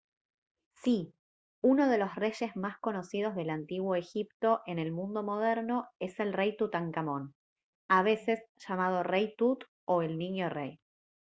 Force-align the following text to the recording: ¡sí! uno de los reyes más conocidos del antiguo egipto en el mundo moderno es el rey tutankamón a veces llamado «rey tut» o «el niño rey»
¡sí! 0.73 1.13
uno 1.63 1.87
de 1.87 1.99
los 1.99 2.15
reyes 2.15 2.55
más 2.55 2.79
conocidos 2.79 3.35
del 3.35 3.51
antiguo 3.51 3.93
egipto 3.93 4.61
en 4.65 4.79
el 4.79 4.91
mundo 4.91 5.21
moderno 5.21 5.89
es 5.99 6.19
el 6.19 6.33
rey 6.33 6.57
tutankamón 6.57 7.35
a 7.87 8.01
veces 8.01 8.39
llamado 8.67 9.03
«rey 9.03 9.35
tut» 9.37 9.65
o 9.85 10.01
«el 10.01 10.17
niño 10.17 10.49
rey» 10.49 10.79